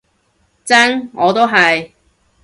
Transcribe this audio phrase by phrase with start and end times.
[0.65, 1.91] 真，我都係